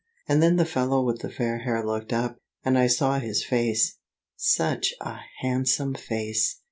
[0.27, 3.99] And then the fellow with the fair hair looked up, and I saw his face
[4.35, 6.57] such a handsome face!